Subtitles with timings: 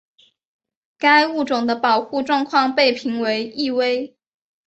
[0.97, 4.17] 该物种的保护状况被评为易危。